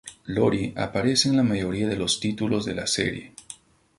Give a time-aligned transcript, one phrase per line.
[0.29, 3.33] Iori aparece en la mayoría de los títulos de la serie.